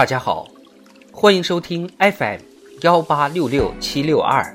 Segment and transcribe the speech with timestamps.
[0.00, 0.48] 大家好，
[1.12, 2.40] 欢迎收听 FM
[2.80, 4.50] 幺八六六七六二。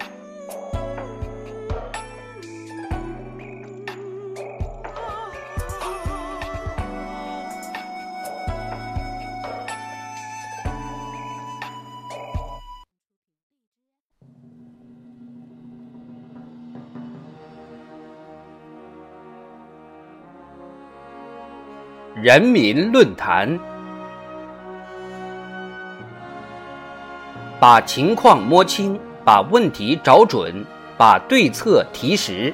[22.15, 23.59] 人民论坛，
[27.65, 30.63] 把情况摸清，把问题找准，
[30.99, 32.53] 把对策提实。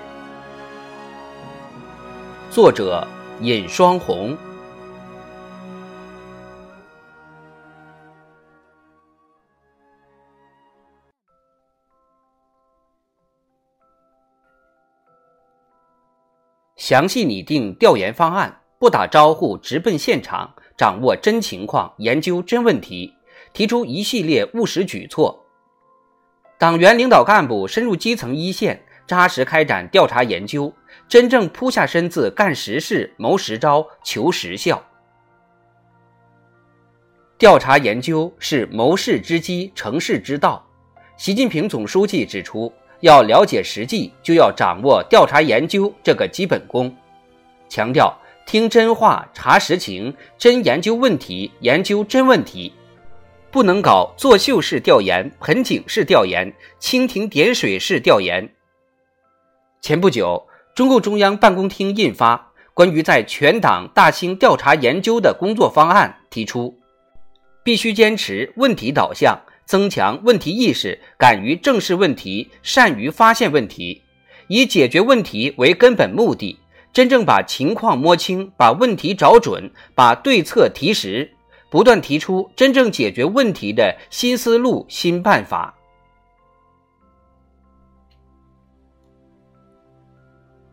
[2.50, 3.06] 作者：
[3.42, 4.38] 尹双红。
[16.78, 18.62] 详细拟定调研方案。
[18.80, 23.14] 不打招呼，直奔现场，掌握真情况，研究真问题，
[23.54, 25.46] 提出一系列务实举措。
[26.58, 30.74] 党员领导干部深入基层一线，扎实开展调查研究，
[31.08, 34.84] 真正扑下身子干实事、谋实招、求实效。
[37.38, 40.64] 调查研究是谋事之基、成事之道。
[41.18, 46.96] 习近平总书记指出，要了解实际，就要掌握调查研究这个基本功，
[47.68, 48.16] 强调。
[48.46, 52.74] 听真话，查实情，真研究问题，研究真问题，
[53.52, 58.50] 不能搞作秀式调研、盆景式调研、蜻蜓点水式调研。
[59.82, 62.36] 前不久，中共中央办公厅印发
[62.74, 66.80] 《关于在全党大兴调查研究的工作方案》，提出
[67.64, 74.02] 必须坚持问题导向，增强问题意识，敢于正视问题，善于发现问题，
[74.48, 76.58] 以解决问题为根本目的。
[76.94, 81.32] 真正把情况摸清，把问题找准，把对策提实，
[81.72, 85.74] 不断提出真正解决问题的新思路、新办法。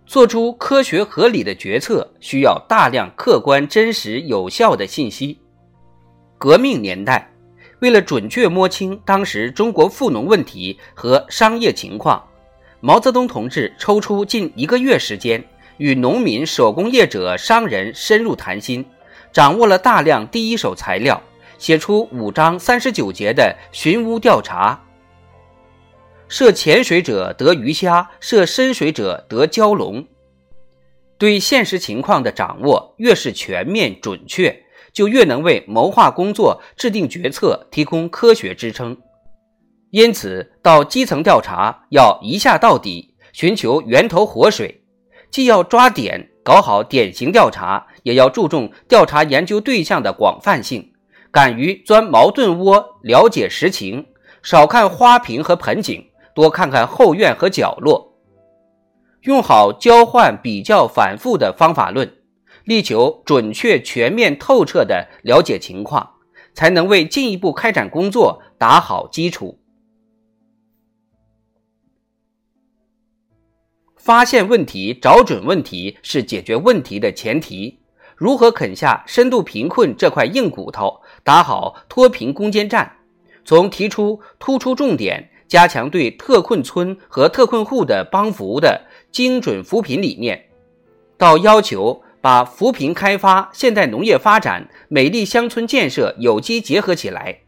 [0.04, 5.38] 做出科学合理的决策，需要大量客观、真实、有效的信息。
[6.37, 7.31] 革命年代，
[7.78, 12.20] 为了准确摸清当时中国富农问题和商业情况，
[12.81, 15.42] 毛泽东同志抽出近一个月时间。
[15.76, 18.84] 与农民、手工业者、商人深入谈心，
[19.33, 21.22] 掌握了大量第一手材料，
[21.59, 24.84] 写出五章三十九节的寻乌调查。
[26.28, 30.06] 涉浅水者得鱼虾，涉深水者得蛟龙。
[31.17, 38.97] 对现实情况的掌握越是全面准确，就越能为谋划工作、制定决策提供科学支撑。
[39.91, 44.83] 因此，到基层调查要一下到底，寻求源头活水。
[45.31, 50.92] 既要抓点搞好典型调查，也要注重调查研究对象的广泛性，
[51.31, 54.06] 敢于钻矛盾窝，了解实情，
[54.42, 56.04] 少看花瓶和盆景，
[56.34, 58.14] 多看看后院和角落。
[59.22, 62.16] 用好交换、比较、反复的方法论，
[62.64, 66.08] 力求准确、全面、透彻地了解情况，
[66.54, 69.58] 才能为进一步开展工作打好基础。
[73.97, 77.81] 发现问题、找准问题是解决问题的前提。
[78.19, 82.97] 如何啃下深度贫困这块硬骨头，打好脱贫攻坚战？
[83.45, 90.47] 从提出突出重点，加强对特困村和特困户的帮扶的精准扶贫理念，
[91.17, 97.43] 到要求把扶贫开发、现代农业发展、美丽乡村建设有机结合起来，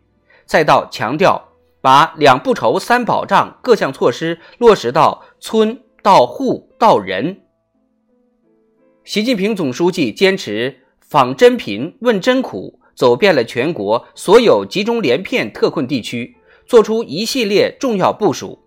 [0.47, 1.49] 再到强调
[1.81, 5.83] 把两不愁、三保障各项措施落实到村。
[6.03, 7.43] 到户到人，
[9.05, 18.63] 习近平总书记坚持访真贫、问真苦，走遍了全国所有集中连片特困地区，做出一系列重要部署。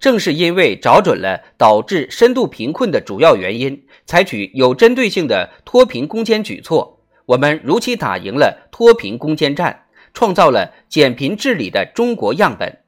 [0.00, 12.80] 正是因为找准了导致深度贫困的主要原因，采取有针对性的脱贫攻坚举措，我们如期打赢了脱贫攻坚战，创造了减贫治理的中国样本。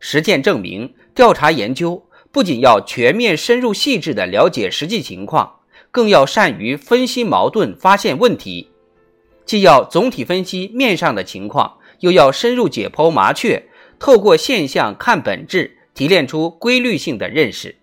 [0.00, 2.04] 实践证明，调查研究。
[2.30, 5.57] 不仅要全面、深入、细致地了解实际情况，
[5.90, 8.70] 更要善于分析矛盾、发现问题。
[9.44, 13.68] 既要总体分析面上的情况，又要深入解剖麻雀，
[13.98, 17.76] 透过现象看本质，提炼出规律性的认识。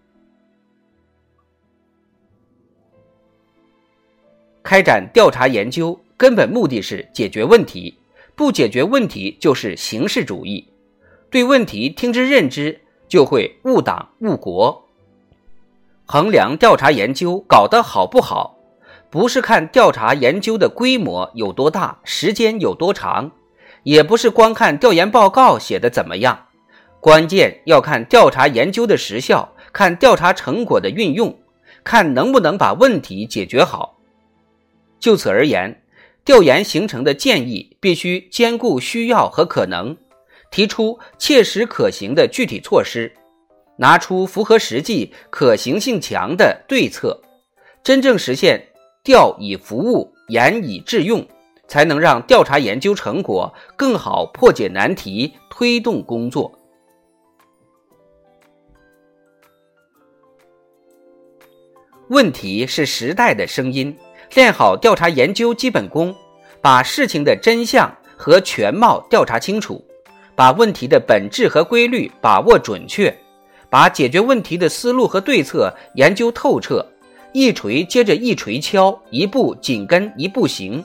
[4.63, 7.95] 开展调查研究，根本目的是解决问题，
[8.35, 10.67] 不解决问题就是形式主义。
[11.29, 12.81] 对问题听之任之。
[13.07, 14.84] 就会误党误国。
[16.07, 18.57] 衡量调查研究搞得好不好，
[19.09, 23.31] 不是看调查研究的规模有多大、时间有多长，
[23.83, 26.47] 也不是光看调研报告写的怎么样，
[26.99, 31.39] 关键要看调查研究的实效，看调查成果的运用，
[31.83, 33.97] 看能不能把问题解决好。
[34.99, 35.81] 就此而言，
[36.23, 39.97] 调研形成的建议必须兼顾需要和可能，
[40.51, 43.11] 提出切实可行的具体措施，
[43.77, 47.21] 拿出符合实际、可行性强的对策，
[47.83, 48.61] 真正实现
[49.03, 51.25] 调以服务、研以致用。
[51.67, 56.51] 才能让调查研究成果更好破解难题、推动工作。
[62.09, 63.97] 问题是时代的声音，
[64.35, 66.15] 练好调查研究基本功，
[66.61, 69.83] 把事情的真相和全貌调查清楚，
[70.35, 73.11] 把问题的本质和规律把握准确，
[73.75, 76.87] 把解决问题的思路和对策研究透彻，
[77.33, 80.81] 一锤接着一锤敲，一步紧跟一步行。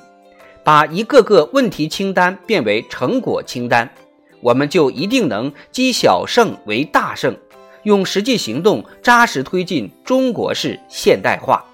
[0.65, 3.89] 把一个个问题清单变为成果清单，
[4.41, 7.37] 我们就一定能积小胜为大胜，
[7.85, 11.65] 用实际行动扎实推进中国式现代化。